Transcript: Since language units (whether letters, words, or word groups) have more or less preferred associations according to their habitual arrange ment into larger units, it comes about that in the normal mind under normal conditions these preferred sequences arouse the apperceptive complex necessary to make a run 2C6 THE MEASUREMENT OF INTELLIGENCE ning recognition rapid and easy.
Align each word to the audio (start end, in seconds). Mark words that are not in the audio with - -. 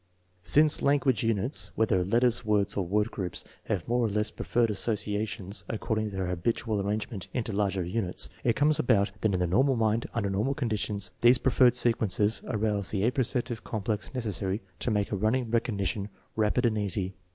Since 0.41 0.81
language 0.81 1.21
units 1.23 1.69
(whether 1.75 2.03
letters, 2.03 2.43
words, 2.43 2.75
or 2.75 2.87
word 2.87 3.11
groups) 3.11 3.43
have 3.65 3.87
more 3.87 4.03
or 4.03 4.09
less 4.09 4.31
preferred 4.31 4.71
associations 4.71 5.63
according 5.69 6.09
to 6.09 6.15
their 6.15 6.25
habitual 6.25 6.81
arrange 6.81 7.07
ment 7.11 7.27
into 7.35 7.53
larger 7.53 7.83
units, 7.83 8.27
it 8.43 8.55
comes 8.55 8.79
about 8.79 9.11
that 9.21 9.31
in 9.31 9.39
the 9.39 9.45
normal 9.45 9.75
mind 9.75 10.07
under 10.15 10.31
normal 10.31 10.55
conditions 10.55 11.11
these 11.21 11.37
preferred 11.37 11.75
sequences 11.75 12.41
arouse 12.47 12.89
the 12.89 13.03
apperceptive 13.05 13.63
complex 13.63 14.11
necessary 14.15 14.63
to 14.79 14.89
make 14.89 15.11
a 15.11 15.15
run 15.15 15.33
2C6 15.33 15.35
THE 15.35 15.37
MEASUREMENT 15.37 15.37
OF 15.37 15.37
INTELLIGENCE 15.37 15.43
ning 15.43 15.51
recognition 15.51 16.09
rapid 16.35 16.65
and 16.65 16.77
easy. 16.79 17.13